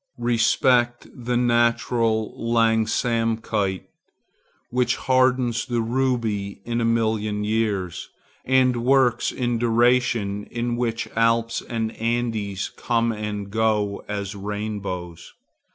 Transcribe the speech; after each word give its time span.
Respect 0.17 1.07
the 1.13 1.35
naturlangsamkeit 1.35 3.83
which 4.71 4.95
hardens 4.95 5.67
the 5.67 5.81
ruby 5.81 6.59
in 6.65 6.81
a 6.81 6.85
million 6.85 7.43
years, 7.43 8.09
and 8.43 8.83
works 8.83 9.31
in 9.31 9.59
duration 9.59 10.45
in 10.45 10.75
which 10.75 11.07
Alps 11.15 11.61
and 11.61 11.91
Andes 11.97 12.71
come 12.75 13.11
and 13.11 13.51
go 13.51 14.03
as 14.07 14.33
rainbows. 14.33 15.33